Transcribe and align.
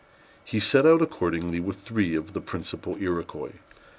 He 0.43 0.59
set 0.59 0.83
out 0.83 1.03
accordingly 1.03 1.59
with 1.59 1.81
three 1.81 2.15
of 2.15 2.33
the 2.33 2.41
principal 2.41 2.97
Iroquois. 2.99 3.53